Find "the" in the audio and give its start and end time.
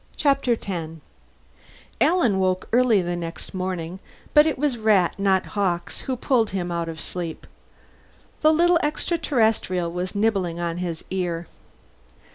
3.03-3.15, 8.41-8.51